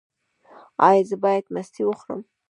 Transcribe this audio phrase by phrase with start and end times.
[0.87, 2.21] ایا زه باید مستې وخورم؟